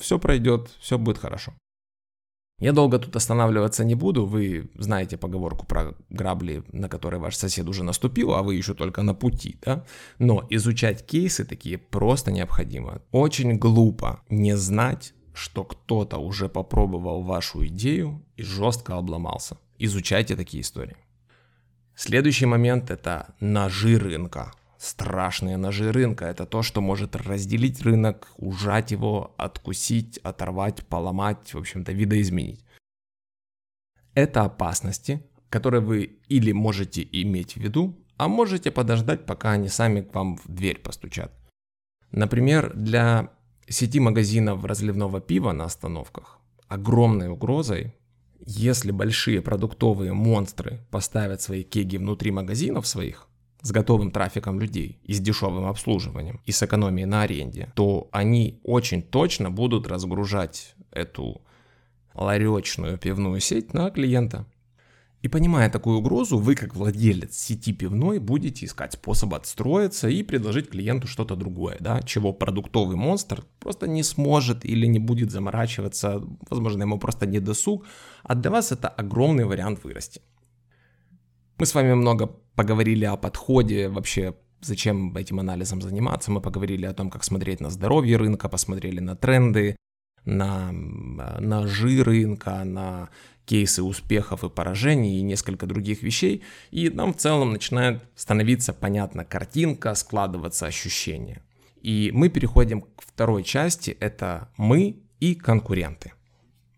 [0.00, 1.52] все пройдет, все будет хорошо.
[2.60, 7.66] Я долго тут останавливаться не буду, вы знаете поговорку про грабли, на которые ваш сосед
[7.68, 9.84] уже наступил, а вы еще только на пути, да?
[10.18, 13.00] Но изучать кейсы такие просто необходимо.
[13.12, 19.56] Очень глупо не знать, что кто-то уже попробовал вашу идею и жестко обломался.
[19.78, 20.96] Изучайте такие истории.
[21.94, 26.24] Следующий момент это ножи рынка страшные ножи рынка.
[26.24, 32.64] Это то, что может разделить рынок, ужать его, откусить, оторвать, поломать, в общем-то, видоизменить.
[34.14, 40.00] Это опасности, которые вы или можете иметь в виду, а можете подождать, пока они сами
[40.00, 41.30] к вам в дверь постучат.
[42.10, 43.30] Например, для
[43.68, 46.38] сети магазинов разливного пива на остановках
[46.68, 47.94] огромной угрозой,
[48.46, 53.29] если большие продуктовые монстры поставят свои кеги внутри магазинов своих,
[53.62, 58.60] с готовым трафиком людей и с дешевым обслуживанием и с экономией на аренде, то они
[58.64, 61.42] очень точно будут разгружать эту
[62.14, 64.46] ларечную пивную сеть на клиента.
[65.22, 70.70] И понимая такую угрозу, вы как владелец сети пивной будете искать способ отстроиться и предложить
[70.70, 76.84] клиенту что-то другое, да, чего продуктовый монстр просто не сможет или не будет заморачиваться, возможно,
[76.84, 77.84] ему просто не досуг,
[78.22, 80.22] а для вас это огромный вариант вырасти.
[81.58, 82.26] Мы с вами много
[82.60, 86.30] поговорили о подходе вообще зачем этим анализом заниматься.
[86.30, 89.76] Мы поговорили о том, как смотреть на здоровье рынка, посмотрели на тренды,
[90.26, 93.08] на ножи рынка, на
[93.46, 96.42] кейсы успехов и поражений и несколько других вещей.
[96.70, 101.42] И нам в целом начинает становиться понятна картинка, складываться ощущения.
[101.80, 106.12] И мы переходим к второй части, это мы и конкуренты.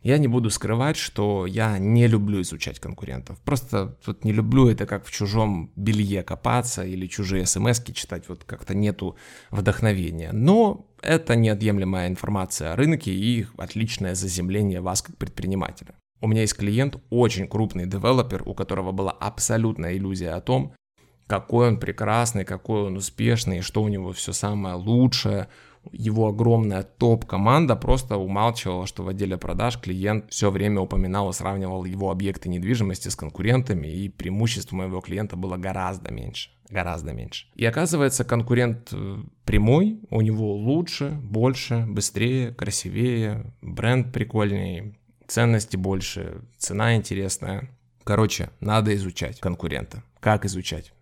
[0.03, 3.39] Я не буду скрывать, что я не люблю изучать конкурентов.
[3.41, 8.43] Просто вот не люблю это как в чужом белье копаться или чужие смс читать, вот
[8.45, 9.17] как-то нету
[9.51, 10.33] вдохновения.
[10.33, 15.95] Но это неотъемлемая информация о рынке и отличное заземление вас как предпринимателя.
[16.21, 20.75] У меня есть клиент, очень крупный девелопер, у которого была абсолютная иллюзия о том,
[21.27, 25.49] какой он прекрасный, какой он успешный, что у него все самое лучшее,
[25.91, 31.85] его огромная топ-команда просто умалчивала, что в отделе продаж клиент все время упоминал и сравнивал
[31.85, 36.51] его объекты недвижимости с конкурентами, и преимущество моего клиента было гораздо меньше.
[36.69, 37.47] Гораздо меньше.
[37.55, 44.95] И оказывается, конкурент э, прямой, у него лучше, больше, быстрее, красивее, бренд прикольнее,
[45.27, 47.69] ценности больше, цена интересная.
[48.05, 50.03] Короче, надо изучать конкурента.
[50.21, 50.93] Как изучать?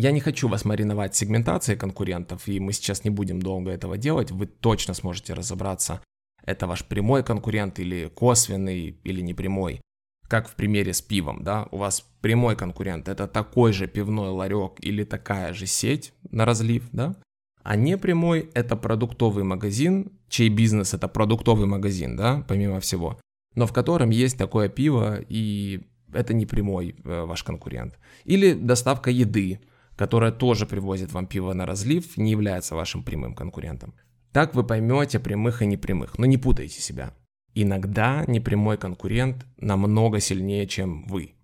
[0.00, 4.30] Я не хочу вас мариновать сегментацией конкурентов, и мы сейчас не будем долго этого делать.
[4.30, 6.00] Вы точно сможете разобраться,
[6.44, 9.80] это ваш прямой конкурент или косвенный, или непрямой.
[10.28, 14.74] Как в примере с пивом, да, у вас прямой конкурент, это такой же пивной ларек
[14.78, 17.16] или такая же сеть на разлив, да,
[17.64, 23.18] а непрямой это продуктовый магазин, чей бизнес это продуктовый магазин, да, помимо всего,
[23.56, 25.80] но в котором есть такое пиво, и
[26.12, 27.98] это не прямой э, ваш конкурент.
[28.22, 29.60] Или доставка еды,
[29.98, 33.94] которая тоже привозит вам пиво на разлив, не является вашим прямым конкурентом.
[34.32, 37.12] Так вы поймете прямых и непрямых, но не путайте себя.
[37.54, 41.34] Иногда непрямой конкурент намного сильнее, чем вы.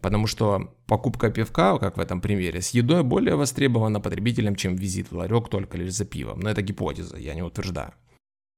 [0.00, 5.10] Потому что покупка пивка, как в этом примере, с едой более востребована потребителем, чем визит
[5.10, 6.40] в ларек только лишь за пивом.
[6.40, 7.92] Но это гипотеза, я не утверждаю.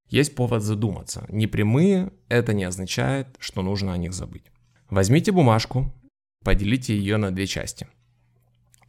[0.08, 1.26] Есть повод задуматься.
[1.28, 4.44] Непрямые– это не означает, что нужно о них забыть.
[4.90, 5.92] Возьмите бумажку,
[6.44, 7.88] поделите ее на две части–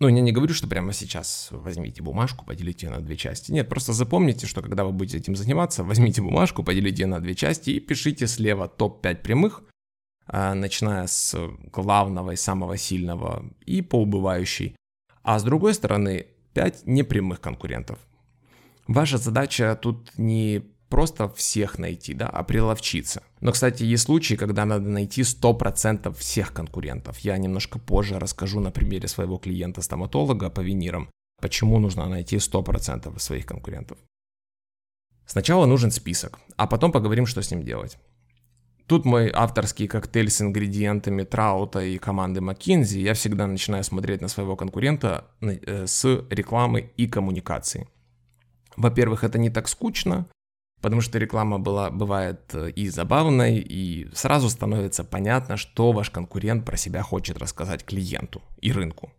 [0.01, 3.51] ну, я не говорю, что прямо сейчас возьмите бумажку, поделите ее на две части.
[3.51, 7.35] Нет, просто запомните, что когда вы будете этим заниматься, возьмите бумажку, поделите ее на две
[7.35, 9.61] части и пишите слева топ-5 прямых,
[10.25, 11.37] а, начиная с
[11.71, 14.75] главного и самого сильного и по убывающей.
[15.21, 17.99] А с другой стороны, 5 непрямых конкурентов.
[18.87, 23.23] Ваша задача тут не просто всех найти, да, а приловчиться.
[23.39, 27.17] Но, кстати, есть случаи, когда надо найти 100% всех конкурентов.
[27.19, 31.09] Я немножко позже расскажу на примере своего клиента-стоматолога по винирам,
[31.41, 33.97] почему нужно найти 100% своих конкурентов.
[35.25, 37.97] Сначала нужен список, а потом поговорим, что с ним делать.
[38.85, 42.99] Тут мой авторский коктейль с ингредиентами Траута и команды McKinsey.
[42.99, 47.87] Я всегда начинаю смотреть на своего конкурента э, с рекламы и коммуникации.
[48.75, 50.27] Во-первых, это не так скучно,
[50.81, 56.65] потому что реклама была, бывает э, и забавной, и сразу становится понятно, что ваш конкурент
[56.65, 59.11] про себя хочет рассказать клиенту и рынку.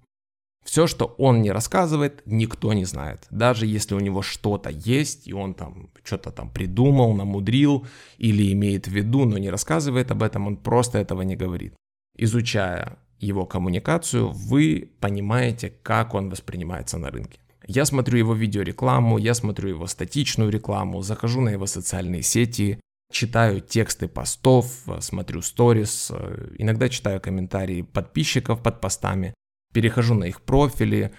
[0.65, 3.27] Все, что он не рассказывает, никто не знает.
[3.31, 7.87] Даже если у него что-то есть, и он там что-то там придумал, намудрил
[8.19, 11.75] или имеет в виду, но не рассказывает об этом, он просто этого не говорит.
[12.17, 17.39] Изучая его коммуникацию, вы понимаете, как он воспринимается на рынке.
[17.67, 22.81] Я смотрю его видеорекламу, я смотрю его статичную рекламу, захожу на его социальные сети,
[23.13, 24.67] читаю тексты постов,
[25.01, 26.11] смотрю сторис,
[26.59, 29.35] иногда читаю комментарии подписчиков под постами,
[29.73, 31.13] перехожу на их профили,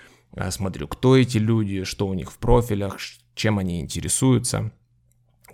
[0.50, 2.98] смотрю, кто эти люди, что у них в профилях,
[3.36, 4.72] чем они интересуются,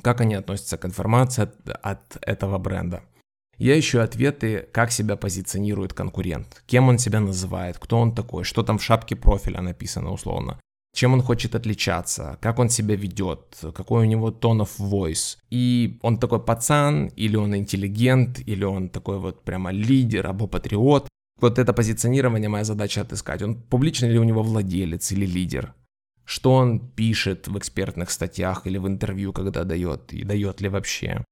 [0.01, 3.03] как они относятся к информации от, от этого бренда.
[3.57, 8.63] Я ищу ответы, как себя позиционирует конкурент, кем он себя называет, кто он такой, что
[8.63, 10.59] там в шапке профиля написано условно
[10.93, 15.37] чем он хочет отличаться, как он себя ведет, какой у него тон of voice.
[15.51, 21.07] И он такой пацан, или он интеллигент, или он такой вот прямо лидер, або патриот.
[21.41, 23.41] Вот это позиционирование моя задача отыскать.
[23.41, 25.73] Он публичный ли у него владелец или лидер?
[26.25, 31.23] Что он пишет в экспертных статьях или в интервью, когда дает, и дает ли вообще?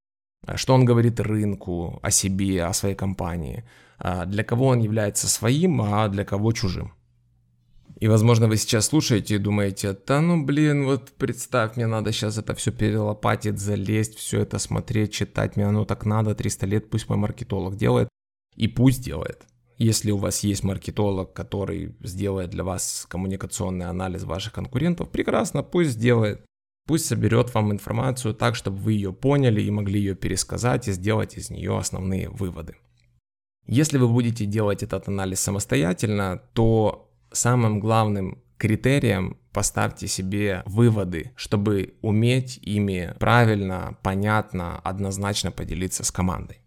[0.55, 3.63] Что он говорит рынку, о себе, о своей компании?
[3.99, 6.93] А для кого он является своим, а для кого чужим?
[7.99, 12.37] И, возможно, вы сейчас слушаете и думаете, да ну блин, вот представь, мне надо сейчас
[12.37, 17.09] это все перелопатить, залезть, все это смотреть, читать, мне оно так надо, 300 лет, пусть
[17.09, 18.07] мой маркетолог делает.
[18.55, 19.45] И пусть делает.
[19.79, 25.91] Если у вас есть маркетолог, который сделает для вас коммуникационный анализ ваших конкурентов, прекрасно, пусть
[25.91, 26.43] сделает.
[26.87, 31.35] Пусть соберет вам информацию так, чтобы вы ее поняли и могли ее пересказать и сделать
[31.35, 32.75] из нее основные выводы.
[33.65, 37.06] Если вы будете делать этот анализ самостоятельно, то
[37.37, 46.59] самым главным критерием поставьте себе выводы, чтобы уметь ими правильно, понятно, однозначно поделиться с командой.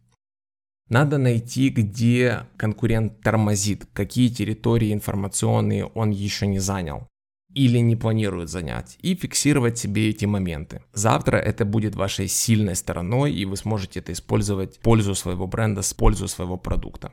[0.88, 7.06] Надо найти, где конкурент тормозит, какие территории информационные он еще не занял
[7.54, 10.82] или не планирует занять, и фиксировать себе эти моменты.
[10.92, 15.82] Завтра это будет вашей сильной стороной, и вы сможете это использовать в пользу своего бренда,
[15.82, 17.12] с пользу своего продукта.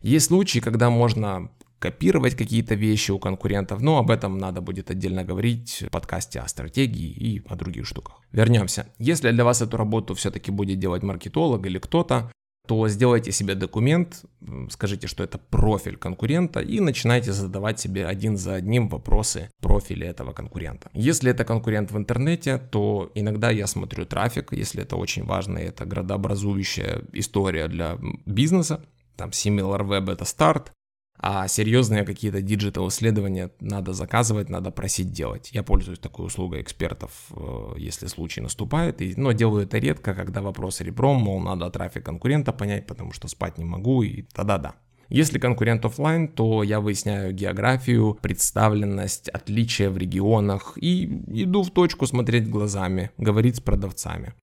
[0.00, 5.24] Есть случаи, когда можно копировать какие-то вещи у конкурентов, но об этом надо будет отдельно
[5.24, 8.20] говорить в подкасте о стратегии и о других штуках.
[8.32, 8.86] Вернемся.
[8.98, 12.30] Если для вас эту работу все-таки будет делать маркетолог или кто-то,
[12.68, 14.24] то сделайте себе документ,
[14.68, 20.34] скажите, что это профиль конкурента и начинайте задавать себе один за одним вопросы профиля этого
[20.34, 20.90] конкурента.
[20.92, 25.86] Если это конкурент в интернете, то иногда я смотрю трафик, если это очень важно, это
[25.86, 28.84] градообразующая история для бизнеса,
[29.16, 30.72] там SimilarWeb это старт,
[31.18, 35.50] а серьезные какие-то digital исследования надо заказывать, надо просить делать.
[35.52, 40.80] Я пользуюсь такой услугой экспертов, э, если случай наступает, но делаю это редко, когда вопрос
[40.80, 44.74] ребром, мол, надо трафик конкурента понять, потому что спать не могу, и тогда да.
[45.08, 51.06] Если конкурент офлайн, то я выясняю географию, представленность, отличия в регионах и
[51.42, 54.34] иду в точку смотреть глазами, говорить с продавцами.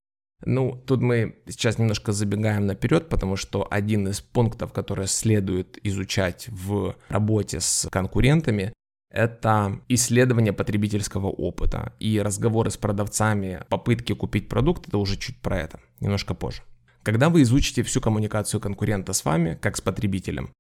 [0.44, 6.48] Ну, тут мы сейчас немножко забегаем наперед, потому что один из пунктов, который следует изучать
[6.50, 8.74] в работе с конкурентами,
[9.10, 11.94] это исследование потребительского опыта.
[12.00, 16.64] И разговоры с продавцами, попытки купить продукт, это уже чуть про это, немножко позже.
[17.02, 20.52] Когда вы изучите всю коммуникацию конкурента с вами, как с потребителем,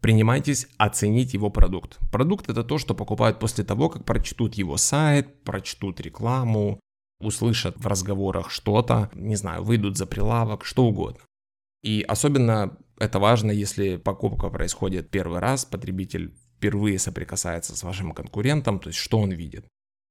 [0.00, 1.98] принимайтесь оценить его продукт.
[2.10, 6.80] Продукт это то, что покупают после того, как прочтут его сайт, прочтут рекламу,
[7.22, 11.20] услышат в разговорах что-то, не знаю, выйдут за прилавок, что угодно.
[11.82, 18.78] И особенно это важно, если покупка происходит первый раз, потребитель впервые соприкасается с вашим конкурентом,
[18.78, 19.66] то есть что он видит.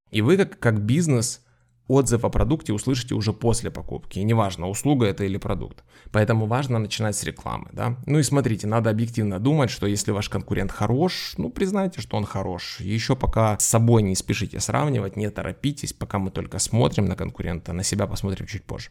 [0.09, 1.45] И вы как, как бизнес
[1.91, 4.19] отзыв о продукте услышите уже после покупки.
[4.19, 5.83] И неважно, услуга это или продукт.
[6.11, 7.69] Поэтому важно начинать с рекламы.
[7.73, 7.97] Да?
[8.05, 12.25] Ну и смотрите, надо объективно думать, что если ваш конкурент хорош, ну признайте, что он
[12.25, 12.79] хорош.
[12.79, 17.73] Еще пока с собой не спешите сравнивать, не торопитесь, пока мы только смотрим на конкурента,
[17.73, 18.89] на себя посмотрим чуть позже.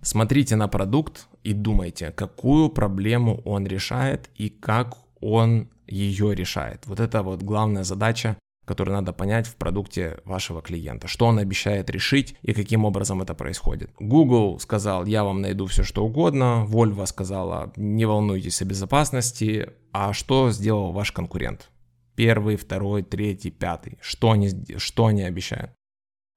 [0.00, 6.86] Смотрите на продукт и думайте, какую проблему он решает и как он ее решает.
[6.86, 8.36] Вот это вот главная задача
[8.68, 13.34] который надо понять в продукте вашего клиента, что он обещает решить и каким образом это
[13.34, 13.90] происходит.
[13.98, 20.12] Google сказал, я вам найду все что угодно, Volvo сказала, не волнуйтесь о безопасности, а
[20.12, 21.70] что сделал ваш конкурент?
[22.14, 23.98] Первый, второй, третий, пятый.
[24.00, 25.72] Что они, что они обещают?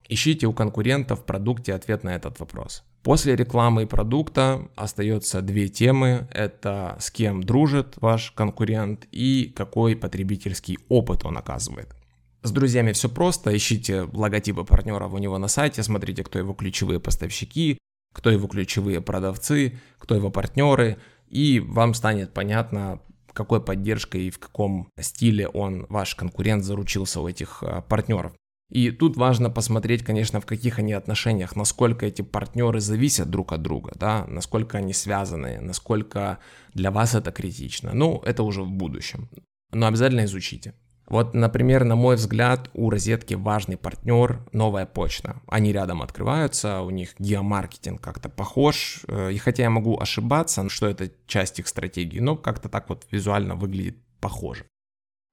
[0.07, 2.83] Ищите у конкурента в продукте ответ на этот вопрос.
[3.03, 6.27] После рекламы и продукта остается две темы.
[6.31, 11.95] Это с кем дружит ваш конкурент и какой потребительский опыт он оказывает.
[12.43, 16.99] С друзьями все просто, ищите логотипы партнеров у него на сайте, смотрите, кто его ключевые
[16.99, 17.77] поставщики,
[18.13, 22.99] кто его ключевые продавцы, кто его партнеры, и вам станет понятно,
[23.31, 28.33] какой поддержкой и в каком стиле он, ваш конкурент, заручился у этих а, партнеров.
[28.71, 33.61] И тут важно посмотреть, конечно, в каких они отношениях, насколько эти партнеры зависят друг от
[33.61, 36.39] друга, да, насколько они связаны, насколько
[36.73, 37.91] для вас это критично.
[37.93, 39.29] Ну, это уже в будущем.
[39.71, 40.73] Но обязательно изучите.
[41.11, 45.41] Вот, например, на мой взгляд, у розетки важный партнер новая почта.
[45.45, 49.01] Они рядом открываются, у них геомаркетинг как-то похож.
[49.09, 53.05] Э, и хотя я могу ошибаться, что это часть их стратегии, но как-то так вот
[53.11, 54.63] визуально выглядит похоже.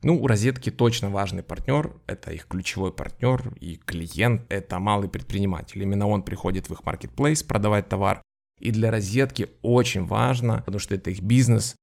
[0.02, 5.80] Ну, у розетки точно важный партнер, это их ключевой партнер и клиент, это малый предприниматель.
[5.80, 8.20] Именно он приходит в их маркетплейс продавать товар.
[8.58, 11.76] И для розетки очень важно, потому что это их бизнес,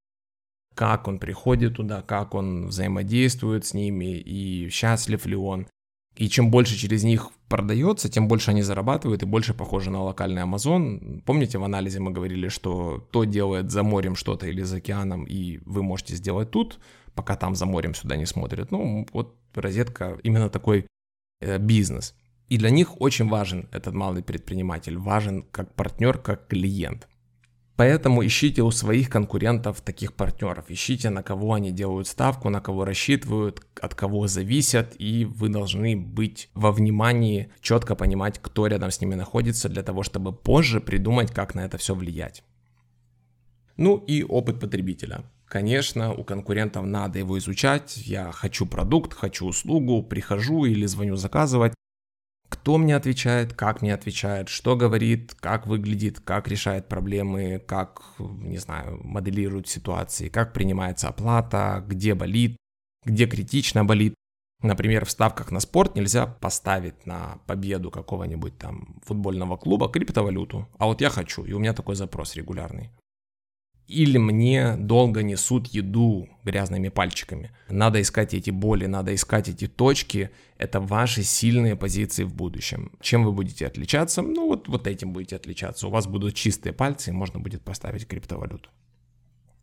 [0.75, 5.67] как он приходит туда, как он взаимодействует с ними и счастлив ли он.
[6.15, 10.43] И чем больше через них продается, тем больше они зарабатывают и больше похожи на локальный
[10.43, 11.21] Amazon.
[11.25, 15.59] Помните, в анализе мы говорили, что то делает за морем что-то или за океаном, и
[15.65, 16.79] вы можете сделать тут,
[17.15, 18.71] пока там за морем сюда не смотрят.
[18.71, 20.87] Ну, вот розетка именно такой
[21.41, 22.15] э, бизнес.
[22.47, 27.07] И для них очень важен этот малый предприниматель, важен как партнер, как клиент.
[27.75, 32.85] Поэтому ищите у своих конкурентов таких партнеров, ищите на кого они делают ставку, на кого
[32.85, 39.01] рассчитывают, от кого зависят, и вы должны быть во внимании, четко понимать, кто рядом с
[39.01, 42.43] ними находится, для того, чтобы позже придумать, как на это все влиять.
[43.75, 45.25] Ну и опыт потребителя.
[45.45, 47.97] Конечно, у конкурентов надо его изучать.
[47.97, 51.74] Я хочу продукт, хочу услугу, прихожу или звоню заказывать
[52.49, 58.57] кто мне отвечает, как мне отвечает, что говорит, как выглядит, как решает проблемы, как, не
[58.57, 62.57] знаю, моделирует ситуации, как принимается оплата, где болит,
[63.03, 64.13] где критично болит.
[64.61, 70.85] Например, в ставках на спорт нельзя поставить на победу какого-нибудь там футбольного клуба криптовалюту, а
[70.85, 72.91] вот я хочу, и у меня такой запрос регулярный.
[73.87, 77.51] Или мне долго несут еду грязными пальчиками.
[77.69, 80.31] Надо искать эти боли, надо искать эти точки.
[80.57, 82.91] Это ваши сильные позиции в будущем.
[82.99, 84.23] Чем вы будете отличаться?
[84.23, 85.87] Ну вот, вот этим будете отличаться.
[85.87, 88.69] У вас будут чистые пальцы, и можно будет поставить криптовалюту.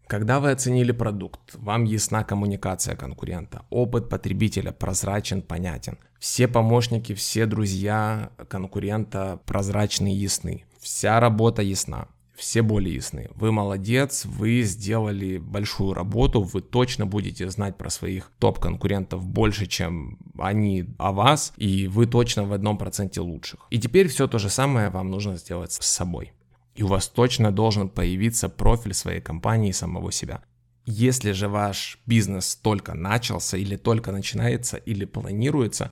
[0.06, 5.98] Когда вы оценили продукт, вам ясна коммуникация конкурента, опыт потребителя прозрачен, понятен.
[6.18, 10.64] Все помощники, все друзья конкурента прозрачны и ясны.
[10.80, 13.28] Вся работа ясна все более ясны.
[13.34, 20.18] Вы молодец, вы сделали большую работу, вы точно будете знать про своих топ-конкурентов больше, чем
[20.38, 23.66] они о вас, и вы точно в одном проценте лучших.
[23.70, 26.32] И теперь все то же самое вам нужно сделать с собой.
[26.74, 30.42] И у вас точно должен появиться профиль своей компании самого себя.
[30.84, 35.90] Если же ваш бизнес только начался или только начинается или планируется,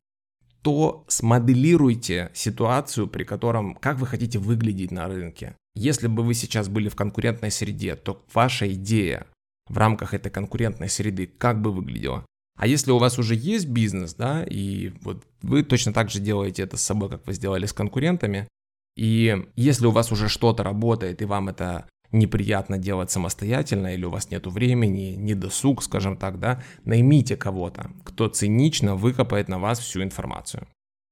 [0.62, 5.54] то смоделируйте ситуацию, при котором как вы хотите выглядеть на рынке.
[5.74, 9.26] Если бы вы сейчас были в конкурентной среде, то ваша идея
[9.68, 12.26] в рамках этой конкурентной среды как бы выглядела?
[12.58, 16.62] А если у вас уже есть бизнес, да, и вот вы точно так же делаете
[16.62, 18.48] это с собой, как вы сделали с конкурентами,
[18.96, 24.10] и если у вас уже что-то работает, и вам это неприятно делать самостоятельно, или у
[24.10, 29.78] вас нет времени, не досуг, скажем так, да, наймите кого-то, кто цинично выкопает на вас
[29.78, 30.66] всю информацию.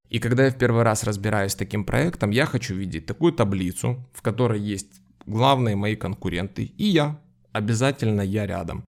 [0.09, 4.09] И когда я в первый раз разбираюсь с таким проектом, я хочу видеть такую таблицу,
[4.15, 7.21] в которой есть главные мои конкуренты и я.
[7.53, 8.85] Обязательно я рядом.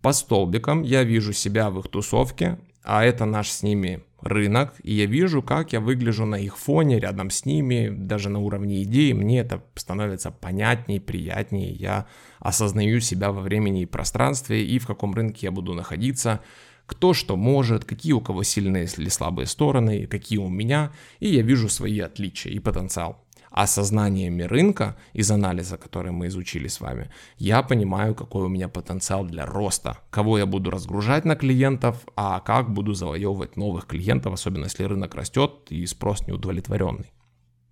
[0.00, 4.94] по столбикам я вижу себя в их тусовке, а это наш с ними рынок, и
[4.94, 9.12] я вижу, как я выгляжу на их фоне, рядом с ними, даже на уровне идеи,
[9.12, 12.06] мне это становится понятнее, приятнее, я
[12.38, 16.40] осознаю себя во времени и пространстве, и в каком рынке я буду находиться,
[16.86, 21.42] кто что может, какие у кого сильные или слабые стороны, какие у меня, и я
[21.42, 23.26] вижу свои отличия и потенциал
[23.56, 29.24] осознаниями рынка из анализа, который мы изучили с вами, я понимаю, какой у меня потенциал
[29.24, 34.64] для роста, кого я буду разгружать на клиентов, а как буду завоевывать новых клиентов, особенно
[34.64, 37.15] если рынок растет и спрос неудовлетворенный.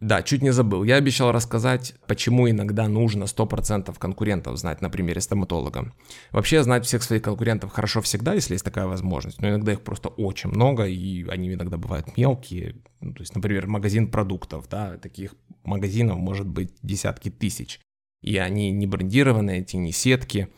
[0.00, 0.84] Да, чуть не забыл.
[0.84, 5.92] Я обещал рассказать, почему иногда нужно 100% конкурентов знать на примере стоматолога.
[6.30, 10.08] Вообще знать всех своих конкурентов хорошо всегда, если есть такая возможность, но иногда их просто
[10.08, 12.76] очень много, и они иногда бывают мелкие.
[13.00, 17.80] Ну, то есть, например, магазин продуктов, да, таких магазинов может быть десятки тысяч.
[18.22, 20.48] И они не брендированные, эти не сетки,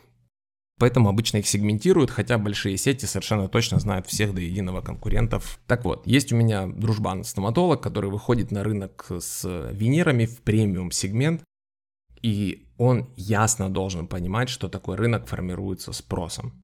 [0.78, 5.58] Поэтому обычно их сегментируют, хотя большие сети совершенно точно знают всех до единого конкурентов.
[5.66, 11.42] Так вот, есть у меня дружбан-стоматолог, который выходит на рынок с винирами в премиум сегмент,
[12.20, 16.62] и он ясно должен понимать, что такой рынок формируется спросом.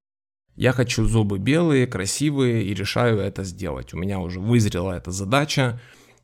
[0.56, 3.94] Я хочу зубы белые, красивые и решаю это сделать.
[3.94, 5.80] У меня уже вызрела эта задача.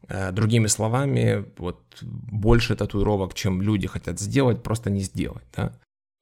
[0.07, 5.45] Э, другими словами, вот больше татуировок, чем люди хотят сделать, просто не сделать.
[5.57, 5.73] Да?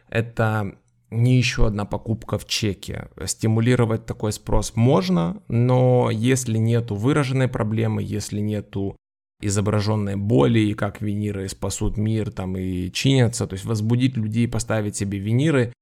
[0.09, 0.79] Это
[1.11, 3.09] не еще одна покупка в чеке.
[3.25, 8.97] Стимулировать такой спрос можно, но если нету выраженной проблемы, если нету
[9.41, 14.97] изображенной боли, и как виниры спасут мир там и чинятся, то есть возбудить людей, поставить
[14.97, 15.73] себе виниры,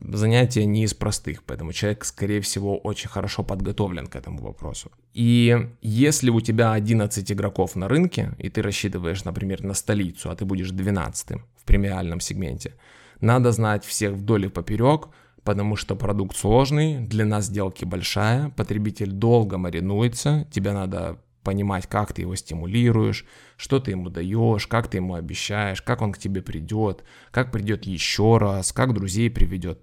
[0.00, 4.90] занятие не из простых, поэтому человек, скорее всего, очень хорошо подготовлен к этому вопросу.
[5.12, 10.36] И если у тебя 11 игроков на рынке, и ты рассчитываешь, например, на столицу, а
[10.36, 12.74] ты будешь 12 в премиальном сегменте,
[13.20, 15.08] надо знать всех вдоль и поперек,
[15.44, 22.22] потому что продукт сложный, длина сделки большая, потребитель долго маринуется, тебе надо понимать, как ты
[22.22, 23.24] его стимулируешь,
[23.56, 27.84] что ты ему даешь, как ты ему обещаешь, как он к тебе придет, как придет
[27.84, 29.80] еще раз, как друзей приведет.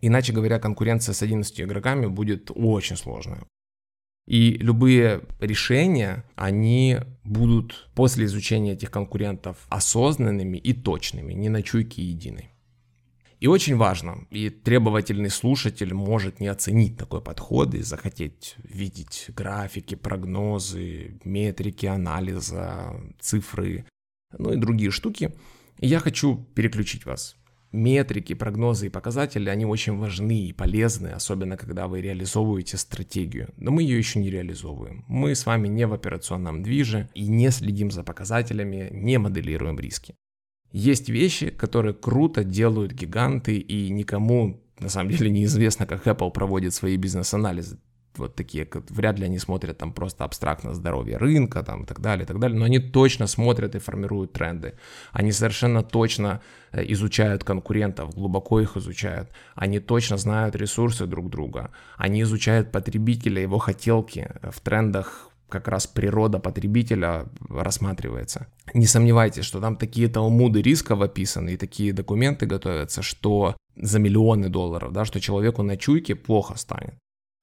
[0.00, 3.44] Иначе говоря, конкуренция с 11 игроками будет очень сложная.
[4.26, 12.02] И любые решения, они будут после изучения этих конкурентов осознанными и точными, не на чуйке
[12.02, 12.53] единой.
[13.44, 19.96] И очень важно, и требовательный слушатель может не оценить такой подход и захотеть видеть графики,
[19.96, 23.84] прогнозы, метрики анализа, цифры,
[24.38, 25.34] ну и другие штуки.
[25.78, 27.36] И я хочу переключить вас.
[27.70, 33.52] Метрики, прогнозы и показатели, они очень важны и полезны, особенно когда вы реализовываете стратегию.
[33.58, 35.04] Но мы ее еще не реализовываем.
[35.06, 40.14] Мы с вами не в операционном движе и не следим за показателями, не моделируем риски.
[40.74, 46.74] Есть вещи, которые круто делают гиганты, и никому на самом деле неизвестно, как Apple проводит
[46.74, 47.78] свои бизнес-анализы.
[48.16, 52.00] Вот такие, как, вряд ли они смотрят там просто абстрактно здоровье рынка там, и так
[52.00, 54.74] далее, и так далее, но они точно смотрят и формируют тренды.
[55.12, 56.40] Они совершенно точно
[56.72, 59.30] э, изучают конкурентов, глубоко их изучают.
[59.54, 61.70] Они точно знают ресурсы друг друга.
[61.96, 68.48] Они изучают потребителя, его хотелки в трендах как раз природа потребителя рассматривается.
[68.74, 74.48] Не сомневайтесь, что там такие талмуды рисков описаны и такие документы готовятся, что за миллионы
[74.48, 76.94] долларов, да, что человеку на чуйке плохо станет.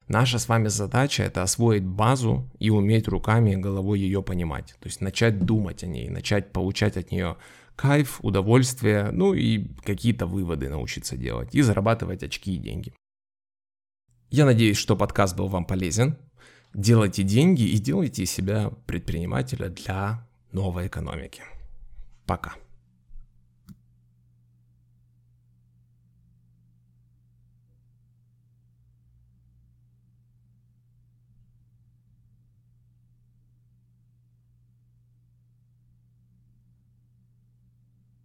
[0.09, 4.75] Наша с вами задача это освоить базу и уметь руками и головой ее понимать.
[4.81, 7.37] То есть начать думать о ней, начать получать от нее
[7.77, 12.93] кайф, удовольствие, ну и какие-то выводы научиться делать и зарабатывать очки и деньги.
[14.29, 16.17] Я надеюсь, что подкаст был вам полезен
[16.73, 21.43] делайте деньги и делайте себя предпринимателя для новой экономики.
[22.25, 22.55] Пока.